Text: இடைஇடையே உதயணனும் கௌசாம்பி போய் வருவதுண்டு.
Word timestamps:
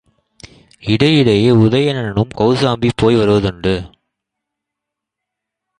இடைஇடையே 0.83 1.51
உதயணனும் 1.65 2.33
கௌசாம்பி 2.37 2.89
போய் 2.95 3.15
வருவதுண்டு. 3.15 3.75